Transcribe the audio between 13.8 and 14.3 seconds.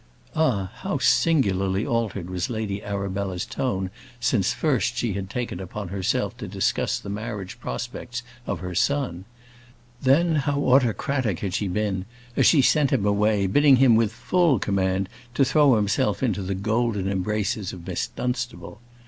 with